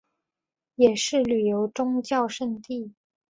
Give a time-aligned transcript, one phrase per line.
[0.73, 2.91] 也是旅游宗教胜地。